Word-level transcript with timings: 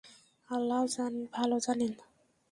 আল্লাহ্ 0.49 0.85
ভালো 1.31 1.55
জানেন। 1.59 1.93